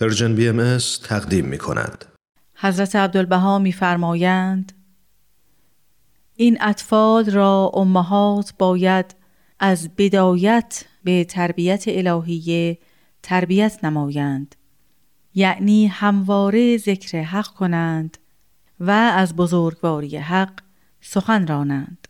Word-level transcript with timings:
Persian 0.00 0.34
BM 0.34 0.78
تقدیم 1.04 1.44
می 1.44 1.58
کند. 1.58 2.04
حضرت 2.54 2.96
عبدالبها 2.96 3.58
میفرمایند 3.58 4.72
این 6.36 6.58
اطفال 6.60 7.30
را 7.30 7.70
امهات 7.74 8.54
باید 8.58 9.14
از 9.58 9.90
بدایت 9.96 10.84
به 11.04 11.24
تربیت 11.24 11.84
الهیه 11.86 12.78
تربیت 13.22 13.84
نمایند 13.84 14.54
یعنی 15.34 15.86
همواره 15.86 16.76
ذکر 16.76 17.22
حق 17.22 17.46
کنند 17.46 18.18
و 18.80 18.90
از 18.90 19.36
بزرگواری 19.36 20.16
حق 20.16 20.60
سخن 21.00 21.46
رانند 21.46 22.08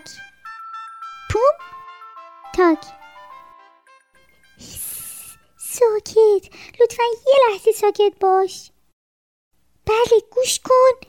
تاک. 0.00 0.10
پوم. 1.30 1.56
تاک. 2.54 2.84
ساکت. 5.58 6.54
لطفا 6.80 7.02
یه 7.26 7.34
لحظه 7.48 7.72
ساکت 7.72 8.12
باش. 8.20 8.70
بله 9.86 10.20
گوش 10.30 10.58
کن. 10.58 11.08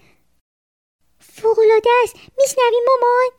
فوقلاده 1.20 1.90
است. 2.04 2.16
میشنوی 2.38 2.82
مامان؟ 2.88 3.30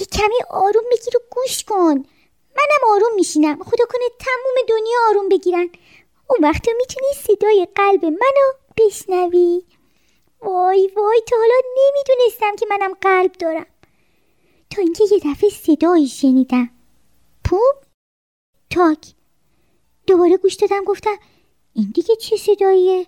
یه 0.00 0.06
کمی 0.06 0.42
آروم 0.50 0.84
بگیر 0.92 1.16
و 1.16 1.20
گوش 1.30 1.64
کن. 1.64 2.04
منم 2.56 2.92
آروم 2.92 3.14
میشینم. 3.14 3.64
خدا 3.64 3.84
کنه 3.84 4.08
تموم 4.20 4.54
دنیا 4.68 4.98
آروم 5.08 5.28
بگیرن. 5.28 5.70
اون 6.30 6.38
وقت 6.42 6.64
تو 6.64 6.70
می‌تونی 6.76 7.12
صدای 7.14 7.68
قلب 7.74 8.04
منو 8.04 8.52
بشنوی. 8.76 9.62
وای 10.40 10.90
وای 10.96 11.22
تا 11.26 11.36
حالا 11.36 11.60
نمی‌دونستم 11.76 12.56
که 12.56 12.66
منم 12.70 12.94
قلب 12.94 13.32
دارم. 13.32 13.66
تا 14.70 14.82
اینکه 14.82 15.04
یه 15.12 15.18
دفعه 15.24 15.50
صدایی 15.50 16.08
شنیدم. 16.08 16.70
پوم؟ 17.44 17.74
تاک. 18.70 19.06
دوباره 20.06 20.36
گوش 20.36 20.54
دادم 20.54 20.84
گفتم 20.84 21.16
این 21.74 21.92
دیگه 21.94 22.16
چه 22.16 22.36
صداییه؟ 22.36 23.06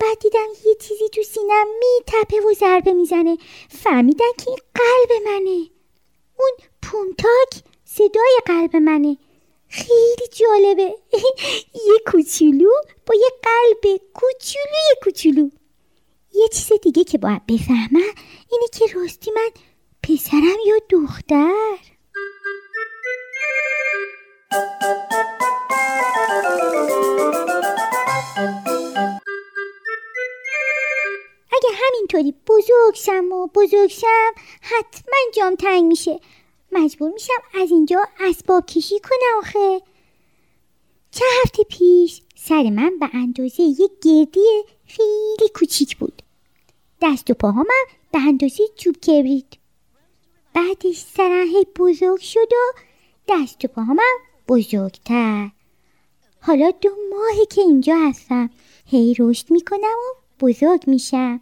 بعد 0.00 0.18
دیدم 0.18 0.46
یه 0.66 0.74
چیزی 0.74 1.08
تو 1.08 1.22
سینم 1.22 1.66
میتپه 1.78 2.40
و 2.40 2.54
ضربه 2.54 2.92
می‌زنه. 2.92 3.38
فهمیدم 3.68 4.32
که 4.38 4.50
این 4.50 4.58
قلب 4.74 5.22
منه. 5.24 5.70
اون 6.38 6.52
پومتاک 6.82 7.64
صدای 7.84 8.38
قلب 8.46 8.76
منه. 8.76 9.16
خیلی 9.68 10.28
جالبه. 10.32 10.98
یه 11.88 11.98
کوچولو 12.06 12.70
با 13.06 13.14
یه 13.14 13.30
قلب 13.42 14.00
کوچولوی 14.14 14.94
کوچولو. 15.02 15.50
یه 16.34 16.48
چیز 16.48 16.72
دیگه 16.82 17.04
که 17.04 17.18
باید 17.18 17.46
بفهمم 17.46 18.14
اینه 18.50 18.68
که 18.72 18.86
راستی 18.94 19.30
من 19.30 19.48
پسرم 20.08 20.56
یا 20.66 20.78
دختر؟ 20.90 21.78
اگه 31.52 31.68
همینطوری 31.74 32.34
بزرگ 32.46 32.94
شم 32.94 33.32
و 33.32 33.46
بزرگ 33.46 33.86
شم 33.90 34.32
حتما 34.60 35.16
جام 35.34 35.54
تنگ 35.54 35.84
میشه. 35.84 36.20
مجبور 36.72 37.12
میشم 37.12 37.32
از 37.54 37.70
اینجا 37.70 38.08
اسباب 38.20 38.66
کشی 38.66 39.00
کنم 39.00 39.38
آخه. 39.38 39.80
چند 41.10 41.28
هفته 41.44 41.62
پیش 41.62 42.22
سر 42.36 42.62
من 42.62 42.98
به 42.98 43.08
اندازه 43.14 43.62
یک 43.62 43.90
گردی 44.02 44.64
خیلی 44.86 45.48
کوچیک 45.54 45.96
بود. 45.96 46.22
دست 47.02 47.30
و 47.30 47.34
پاهامم 47.34 47.86
به 48.12 48.18
اندازه 48.18 48.64
چوب 48.76 48.96
کبریت. 48.96 49.58
بعدش 50.58 50.98
سرم 51.16 51.46
هی 51.46 51.66
بزرگ 51.76 52.20
شد 52.20 52.52
و 52.52 52.78
دست 53.28 53.64
و 53.64 53.68
پاهامم 53.68 54.18
بزرگتر. 54.48 55.50
حالا 56.40 56.70
دو 56.70 56.90
ماهی 57.10 57.46
که 57.46 57.60
اینجا 57.60 57.96
هستم. 57.96 58.50
هی 58.86 59.14
رشد 59.18 59.50
می‌کنم 59.50 59.80
و 59.80 60.14
بزرگ 60.46 60.84
میشم. 60.86 61.40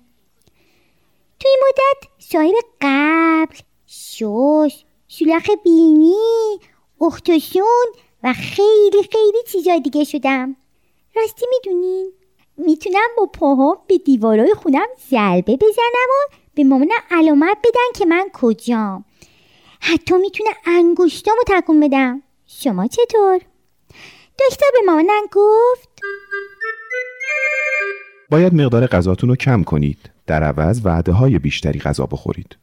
توی 1.40 1.50
مدت 1.68 2.10
صاحب 2.18 2.54
قبل 2.80 3.56
شش 3.86 4.84
شلخ 5.08 5.50
بینی 5.64 6.60
اختشون 7.00 7.86
و 8.22 8.32
خیلی 8.32 9.02
خیلی 9.12 9.42
چیزای 9.46 9.80
دیگه 9.80 10.04
شدم. 10.04 10.56
راستی 11.16 11.46
می‌دونین؟ 11.50 12.12
می‌تونم 12.58 13.08
با 13.16 13.26
پاهام 13.26 13.76
به 13.88 13.98
دیوارای 13.98 14.54
خونم 14.54 14.86
ضربه 15.10 15.56
بزنم 15.56 16.08
و 16.10 16.34
به 16.54 16.64
مامانم 16.64 16.90
علامت 17.10 17.56
بدن 17.64 17.98
که 17.98 18.06
من 18.06 18.28
کجام. 18.32 19.04
حتی 19.80 20.14
می‌تونه 20.18 20.50
انگشتامو 20.66 21.42
تکون 21.46 21.80
بدم. 21.80 22.22
شما 22.46 22.86
چطور؟ 22.86 23.40
دکتر 24.38 24.66
به 24.72 24.78
مامانم 24.86 25.22
گفت 25.32 25.88
باید 28.30 28.54
مقدار 28.54 28.86
غذاتون 28.86 29.28
رو 29.28 29.36
کم 29.36 29.62
کنید. 29.62 30.10
در 30.26 30.42
عوض 30.42 30.80
وعده 30.84 31.12
های 31.12 31.38
بیشتری 31.38 31.80
غذا 31.80 32.06
بخورید. 32.06 32.56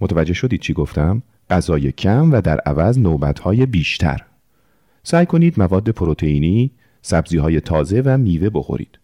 متوجه 0.00 0.34
شدید 0.34 0.60
چی 0.60 0.72
گفتم؟ 0.72 1.22
غذای 1.50 1.92
کم 1.92 2.32
و 2.32 2.40
در 2.40 2.60
عوض 2.60 2.98
نوبت 2.98 3.38
های 3.38 3.66
بیشتر. 3.66 4.24
سعی 5.02 5.26
کنید 5.26 5.58
مواد 5.58 5.88
پروتئینی، 5.88 6.70
سبزی 7.02 7.38
های 7.38 7.60
تازه 7.60 8.02
و 8.04 8.18
میوه 8.18 8.50
بخورید. 8.50 8.98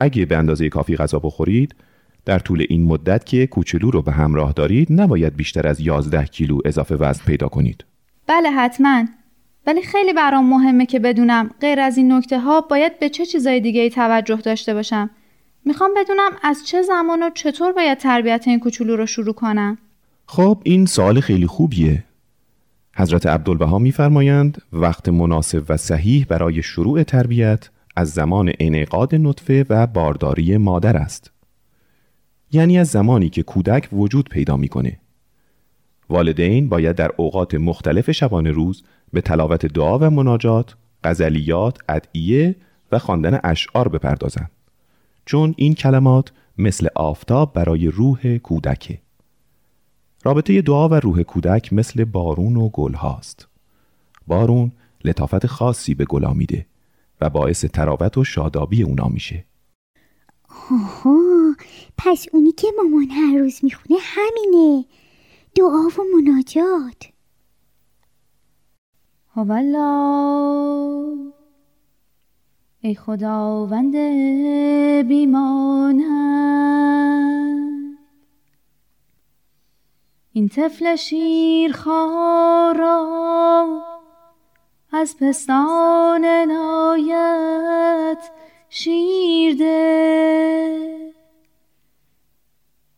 اگه 0.00 0.26
به 0.26 0.36
اندازه 0.36 0.68
کافی 0.68 0.96
غذا 0.96 1.18
بخورید 1.18 1.74
در 2.24 2.38
طول 2.38 2.66
این 2.68 2.84
مدت 2.84 3.26
که 3.26 3.46
کوچولو 3.46 3.90
رو 3.90 4.02
به 4.02 4.12
همراه 4.12 4.52
دارید 4.52 4.88
نباید 4.90 5.36
بیشتر 5.36 5.66
از 5.66 5.80
11 5.80 6.24
کیلو 6.24 6.58
اضافه 6.64 6.94
وزن 6.94 7.24
پیدا 7.26 7.48
کنید. 7.48 7.84
بله 8.26 8.50
حتما. 8.50 9.04
ولی 9.66 9.82
خیلی 9.82 10.12
برام 10.12 10.48
مهمه 10.48 10.86
که 10.86 10.98
بدونم 10.98 11.50
غیر 11.60 11.80
از 11.80 11.96
این 11.96 12.12
نکته 12.12 12.40
ها 12.40 12.60
باید 12.60 12.98
به 12.98 13.08
چه 13.08 13.26
چیزای 13.26 13.60
دیگه 13.60 13.80
ای 13.80 13.90
توجه 13.90 14.36
داشته 14.36 14.74
باشم. 14.74 15.10
می‌خوام 15.64 15.90
بدونم 15.96 16.30
از 16.42 16.66
چه 16.66 16.82
زمان 16.82 17.22
و 17.22 17.30
چطور 17.34 17.72
باید 17.72 17.98
تربیت 17.98 18.44
این 18.46 18.60
کوچولو 18.60 18.96
رو 18.96 19.06
شروع 19.06 19.34
کنم. 19.34 19.78
خب 20.26 20.62
این 20.64 20.86
سوال 20.86 21.20
خیلی 21.20 21.46
خوبیه. 21.46 22.04
حضرت 22.96 23.26
عبدالبها 23.26 23.78
میفرمایند 23.78 24.62
وقت 24.72 25.08
مناسب 25.08 25.62
و 25.68 25.76
صحیح 25.76 26.26
برای 26.28 26.62
شروع 26.62 27.02
تربیت 27.02 27.70
از 28.00 28.10
زمان 28.10 28.52
انعقاد 28.60 29.14
نطفه 29.14 29.66
و 29.68 29.86
بارداری 29.86 30.56
مادر 30.56 30.96
است. 30.96 31.30
یعنی 32.52 32.78
از 32.78 32.88
زمانی 32.88 33.28
که 33.30 33.42
کودک 33.42 33.88
وجود 33.92 34.28
پیدا 34.28 34.56
می‌کنه. 34.56 34.98
والدین 36.08 36.68
باید 36.68 36.96
در 36.96 37.10
اوقات 37.16 37.54
مختلف 37.54 38.10
شبانه 38.10 38.50
روز 38.50 38.82
به 39.12 39.20
تلاوت 39.20 39.66
دعا 39.66 39.98
و 39.98 40.10
مناجات، 40.10 40.74
غزلیات، 41.04 41.78
ادعیه 41.88 42.56
و 42.92 42.98
خواندن 42.98 43.40
اشعار 43.44 43.88
بپردازند. 43.88 44.50
چون 45.26 45.54
این 45.56 45.74
کلمات 45.74 46.32
مثل 46.58 46.88
آفتاب 46.94 47.52
برای 47.52 47.86
روح 47.86 48.38
کودکه. 48.38 48.98
رابطه 50.24 50.62
دعا 50.62 50.88
و 50.88 50.94
روح 50.94 51.22
کودک 51.22 51.72
مثل 51.72 52.04
بارون 52.04 52.56
و 52.56 52.68
گل 52.68 52.94
هاست. 52.94 53.48
بارون 54.26 54.72
لطافت 55.04 55.46
خاصی 55.46 55.94
به 55.94 56.04
گلا 56.04 56.32
میده 56.32 56.66
و 57.20 57.30
باعث 57.30 57.64
تراوت 57.64 58.18
و 58.18 58.24
شادابی 58.24 58.82
اونا 58.82 59.08
میشه. 59.08 59.44
آها 60.70 61.54
پس 61.98 62.26
اونی 62.32 62.52
که 62.52 62.68
مامان 62.76 63.10
هر 63.10 63.38
روز 63.38 63.60
می‌خونه 63.62 63.98
همینه. 64.00 64.84
دعا 65.54 65.88
و 65.88 66.02
مناجات. 66.16 67.04
هوالا 69.34 69.90
ای 72.80 72.94
خداوند 72.94 73.96
بیمانم 75.08 76.40
این 80.32 80.48
طفل 80.48 80.96
شیر 80.96 81.72
خارا 81.72 83.10
از 84.92 85.16
پستان 85.20 86.24
نایت 86.24 88.30
شیرده. 88.68 89.70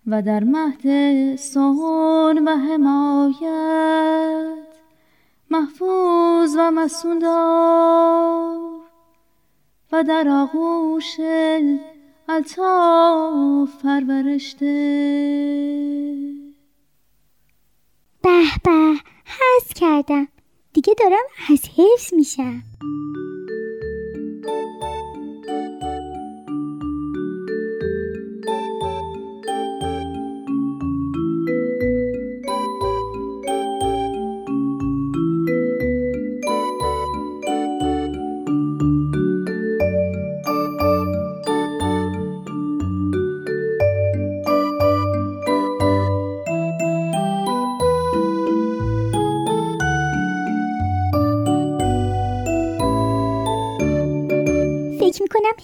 و 0.06 0.22
در 0.22 0.44
مهد 0.44 1.36
سون 1.36 2.48
و 2.48 2.56
حمایت 2.56 3.42
محفوظ 5.50 6.56
و 6.58 6.70
مسوندار. 6.70 8.58
و 9.92 10.02
در 10.02 10.28
آغوش 10.28 11.16
الطاف 12.28 13.82
پرورشته 13.82 14.66
به 18.22 18.42
به 18.64 18.94
حس 19.24 19.74
کردم. 19.74 20.28
دیگه 20.72 20.94
دارم 20.98 21.24
از 21.52 21.60
حفظ 21.76 22.14
میشم 22.14 22.62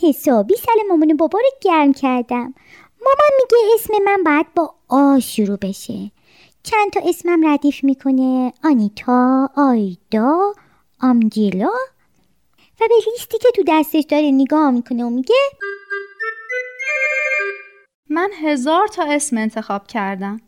حسابی 0.02 0.54
سر 0.56 0.74
مامان 0.88 1.12
و 1.12 1.16
بابا 1.16 1.38
رو 1.38 1.50
گرم 1.60 1.92
کردم. 1.92 2.54
مامان 3.00 3.30
میگه 3.42 3.74
اسم 3.74 3.94
من 4.04 4.22
باید 4.24 4.54
با 4.54 4.74
آ 4.88 5.18
شروع 5.18 5.56
بشه. 5.56 6.10
چند 6.62 6.90
تا 6.92 7.00
اسمم 7.04 7.46
ردیف 7.46 7.84
می‌کنه؟ 7.84 8.52
آنیتا 8.64 9.50
آیدا 9.56 10.52
آمجیلا. 11.00 11.72
و 12.80 12.88
به 12.88 12.94
لیستی 13.12 13.38
که 13.38 13.48
تو 13.54 13.62
دستش 13.68 14.04
داره 14.08 14.30
نگاه 14.30 14.70
می‌کنه 14.70 15.04
و 15.04 15.10
میگه 15.10 15.34
من 18.10 18.30
هزار 18.42 18.88
تا 18.88 19.04
اسم 19.04 19.38
انتخاب 19.38 19.86
کردم. 19.86 20.40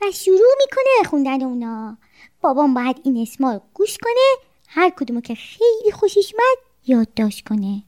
و 0.00 0.10
شروع 0.10 0.54
می‌کنه 0.60 1.02
به 1.02 1.08
خوندن 1.08 1.42
اونا. 1.42 1.98
بابام 2.40 2.74
باید 2.74 3.00
این 3.04 3.16
اسما 3.16 3.52
رو 3.52 3.60
گوش 3.74 3.98
کنه 3.98 4.48
هر 4.68 4.90
کدومو 4.90 5.20
که 5.20 5.34
خیلی 5.34 5.92
خوشش 5.92 6.34
اومد 6.34 6.58
یادداشت 6.86 7.48
کنه. 7.48 7.82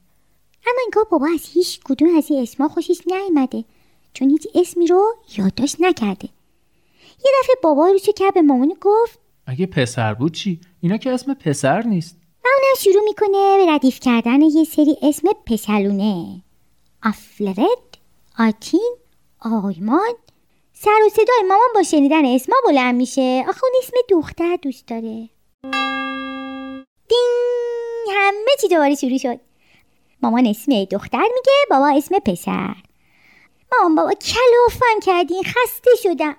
اما 0.67 0.79
انگار 0.85 1.03
بابا 1.03 1.27
از 1.33 1.45
هیچ 1.53 1.79
کدوم 1.83 2.17
از 2.17 2.31
این 2.31 2.41
اسما 2.41 2.67
خوشش 2.67 2.97
نیومده 3.07 3.63
چون 4.13 4.29
هیچ 4.29 4.47
اسمی 4.55 4.87
رو 4.87 5.15
یادداشت 5.37 5.75
نکرده. 5.79 6.29
یه 7.25 7.31
دفعه 7.43 7.55
بابا 7.63 7.87
رو 7.87 7.97
کرد 7.97 8.33
به 8.33 8.41
مامان 8.41 8.75
گفت 8.81 9.19
اگه 9.45 9.65
پسر 9.65 10.13
بود 10.13 10.33
چی؟ 10.33 10.59
اینا 10.81 10.97
که 10.97 11.11
اسم 11.11 11.33
پسر 11.33 11.81
نیست. 11.81 12.17
و 12.45 12.47
اونم 12.47 12.75
شروع 12.79 13.03
می‌کنه 13.03 13.57
به 13.57 13.71
ردیف 13.71 13.99
کردن 13.99 14.41
یه 14.41 14.63
سری 14.63 14.97
اسم 15.01 15.27
پسلونه 15.45 16.41
آفلرد 17.03 17.97
آتین 18.39 18.95
آیمان. 19.39 20.13
سر 20.73 20.99
و 21.05 21.09
صدای 21.09 21.41
مامان 21.49 21.67
با 21.75 21.83
شنیدن 21.83 22.25
اسما 22.25 22.55
بلند 22.67 22.95
میشه. 22.95 23.45
آخه 23.49 23.63
اون 23.63 23.73
اسم 23.83 23.97
دختر 24.09 24.57
دوست 24.61 24.87
داره. 24.87 25.29
دین 27.09 28.07
همه 28.11 28.51
چی 28.61 28.67
دوباره 28.67 28.95
شروع 28.95 29.17
شد. 29.17 29.39
مامان 30.23 30.45
اسم 30.45 30.83
دختر 30.83 31.21
میگه 31.21 31.53
بابا 31.69 31.87
اسم 31.97 32.19
پسر. 32.19 32.75
مامان 33.73 33.95
بابا 33.95 34.11
کلافم 34.13 34.99
کردین 35.01 35.43
خسته 35.43 35.91
شدم. 36.03 36.35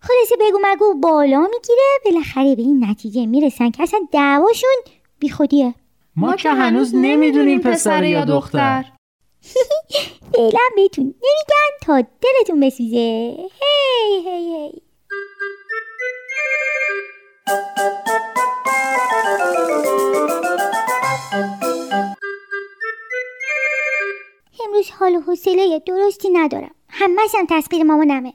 خلاصه 0.00 0.36
بگو 0.40 0.58
مگو 0.64 0.94
بالا 0.94 1.40
می‌گیره 1.40 1.98
بالاخره 2.04 2.56
به 2.56 2.62
این 2.62 2.84
نتیجه 2.84 3.26
می‌رسن 3.26 3.70
که 3.70 3.82
اصلا 3.82 4.00
دعواشون 4.12 4.76
بی 5.18 5.28
خودیه 5.30 5.74
ما, 6.16 6.36
که 6.36 6.50
هنوز 6.50 6.94
نمی‌دونیم 6.94 7.60
پسر 7.60 8.04
یا 8.04 8.24
دختر. 8.24 8.84
فعلا 10.34 10.60
بهتون 10.76 11.04
نمیگن 11.04 11.70
تا 11.82 12.00
دلتون 12.00 12.60
بسوزه. 12.60 13.36
هی 13.60 14.22
هی 14.24 14.54
هی. 14.54 14.82
حال 24.98 25.16
و 25.16 25.20
حوصله 25.20 25.82
درستی 25.86 26.28
ندارم. 26.28 26.74
همش 26.88 27.34
هم 27.34 27.46
تسخیر 27.50 27.82
مامانمه. 27.82 28.34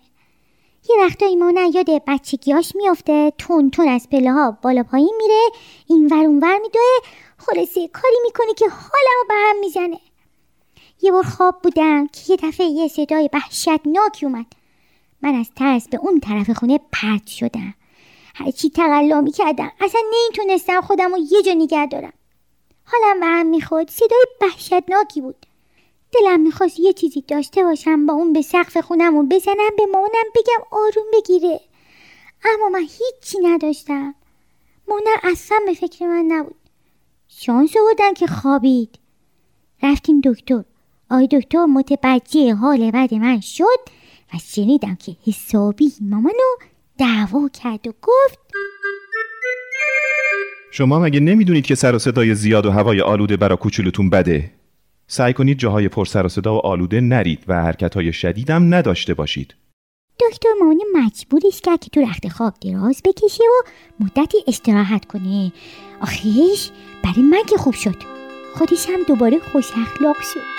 یه 0.89 0.95
وقتایی 1.05 1.35
مامان 1.35 1.71
یاد 1.73 2.03
بچگیاش 2.07 2.75
میافته 2.75 3.33
تون 3.37 3.69
تون 3.69 3.87
از 3.87 4.09
پله 4.09 4.31
ها 4.31 4.57
بالا 4.61 4.83
پایین 4.83 5.13
میره 5.17 5.41
این 5.87 6.07
ور 6.07 6.25
اون 6.25 6.39
ور 6.39 6.57
میدوه 6.57 6.81
خلاصه 7.37 7.87
کاری 7.87 8.15
می‌کنه 8.25 8.53
که 8.53 8.65
حالمو 8.69 9.27
به 9.29 9.35
هم 9.37 9.59
می‌زنه. 9.59 9.99
یه 11.01 11.11
بار 11.11 11.23
خواب 11.23 11.61
بودم 11.61 12.07
که 12.07 12.21
یه 12.33 12.37
دفعه 12.43 12.67
یه 12.67 12.87
صدای 12.87 13.29
وحشتناکی 13.33 14.25
اومد. 14.25 14.45
من 15.21 15.35
از 15.35 15.49
ترس 15.55 15.87
به 15.87 15.97
اون 15.97 16.19
طرف 16.19 16.49
خونه 16.49 16.79
پرت 16.91 17.27
شدم. 17.27 17.73
هرچی 18.35 18.69
تقلا 18.69 19.21
می‌کردم 19.21 19.71
اصلا 19.79 20.01
نمی‌تونستم 20.13 20.81
خودم 20.81 21.11
رو 21.11 21.17
یه 21.31 21.41
جا 21.41 21.53
نگه 21.53 21.85
دارم. 21.85 22.13
حالم 22.85 23.19
به 23.19 23.25
هم 23.25 23.45
می‌خورد 23.45 23.89
صدای 23.89 24.25
وحشتناکی 24.41 25.21
بود. 25.21 25.45
دلم 26.13 26.41
می‌خواست 26.41 26.79
یه 26.79 26.93
چیزی 26.93 27.21
داشته 27.27 27.63
باشم 27.63 28.05
با 28.05 28.13
اون 28.13 28.33
به 28.33 28.41
سقف 28.41 28.77
خونم 28.77 29.15
و 29.15 29.23
بزنم 29.23 29.75
به 29.77 29.85
مامانم 29.85 30.29
بگم 30.35 30.65
آروم 30.71 31.05
بگیره. 31.13 31.59
اما 32.45 32.69
من 32.69 32.79
هیچی 32.79 33.37
نداشتم. 33.43 34.15
مامان 34.87 35.03
اصلا 35.23 35.59
به 35.65 35.73
فکر 35.73 36.07
من 36.07 36.25
نبود. 36.27 36.55
شانس 37.27 37.77
آوردن 37.77 38.13
که 38.13 38.27
خوابید. 38.27 38.99
رفتیم 39.83 40.21
دکتر. 40.23 40.63
آی 41.09 41.27
دکتر 41.27 41.65
متوجه 41.65 42.53
حال 42.53 42.91
بد 42.91 43.13
من 43.13 43.39
شد 43.39 43.79
و 44.33 44.37
شنیدم 44.37 44.95
که 44.95 45.15
حسابی 45.25 45.93
مامانو 46.01 46.55
دعوا 46.97 47.49
کرد 47.49 47.87
و 47.87 47.93
گفت 48.01 48.39
شما 50.71 50.99
مگه 50.99 51.19
نمی‌دونید 51.19 51.65
که 51.65 51.75
سر 51.75 51.95
و 51.95 51.99
صدای 51.99 52.35
زیاد 52.35 52.65
و 52.65 52.71
هوای 52.71 53.01
آلوده 53.01 53.37
برا 53.37 53.55
کوچولوتون 53.55 54.09
بده؟ 54.09 54.51
سعی 55.07 55.33
کنید 55.33 55.59
جاهای 55.59 55.87
پر 55.87 56.05
سر 56.05 56.25
و 56.25 56.29
صدا 56.29 56.55
و 56.55 56.65
آلوده 56.65 57.01
نرید 57.01 57.43
و 57.47 57.63
حرکتهای 57.63 58.13
شدیدم 58.13 58.73
نداشته 58.73 59.13
باشید. 59.13 59.55
دکتر 60.19 60.49
مامان 60.59 60.79
مجبورش 60.93 61.61
کرد 61.61 61.79
که 61.79 61.89
تو 61.89 62.01
رخت 62.01 62.27
خواب 62.27 62.53
دراز 62.61 63.01
بکشه 63.05 63.43
و 63.43 63.69
مدتی 63.99 64.37
استراحت 64.47 65.05
کنه. 65.05 65.51
آخیش 66.01 66.69
برای 67.03 67.21
من 67.21 67.43
که 67.49 67.57
خوب 67.57 67.73
شد. 67.73 67.95
خودش 68.55 68.89
هم 68.89 69.03
دوباره 69.07 69.39
خوش 69.39 69.71
اخلاق 69.71 70.21
شد. 70.21 70.53